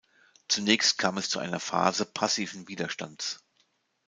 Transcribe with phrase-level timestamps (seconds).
[0.47, 3.45] Zunächst kam es zu einer Phase passiven Widerstands.